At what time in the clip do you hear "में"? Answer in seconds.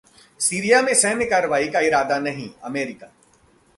0.81-0.93